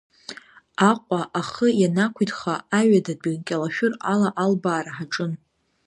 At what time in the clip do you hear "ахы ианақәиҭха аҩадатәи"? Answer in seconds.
1.39-3.37